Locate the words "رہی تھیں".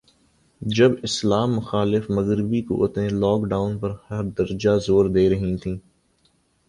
5.29-5.77